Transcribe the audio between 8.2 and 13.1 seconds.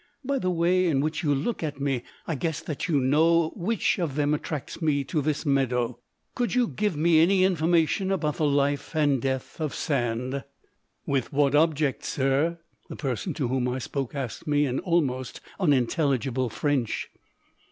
the life and death of Sand?" "With what object, sir?" the